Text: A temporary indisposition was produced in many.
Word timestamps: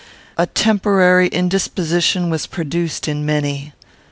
A 0.35 0.47
temporary 0.47 1.27
indisposition 1.27 2.31
was 2.31 2.47
produced 2.47 3.07
in 3.07 3.23
many. 3.23 3.73